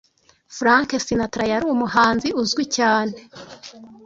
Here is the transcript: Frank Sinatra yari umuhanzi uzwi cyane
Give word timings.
Frank 0.57 0.89
Sinatra 1.05 1.43
yari 1.51 1.65
umuhanzi 1.75 2.29
uzwi 2.41 2.63
cyane 2.77 3.15